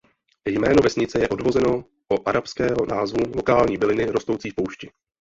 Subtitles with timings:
[0.45, 4.91] Jméno vesnice je odvozeno o arabského názvu lokální byliny rostoucí v poušti.